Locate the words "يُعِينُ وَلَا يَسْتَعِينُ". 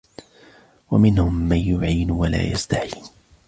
1.57-3.03